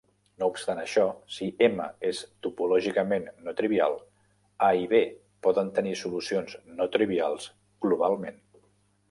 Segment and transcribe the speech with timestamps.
[0.41, 1.01] No obstant això,
[1.33, 3.99] si M és topològicament no trivial,
[4.69, 5.03] A i B
[5.49, 7.47] poden tenir solucions no-trivials
[7.87, 8.43] globalment.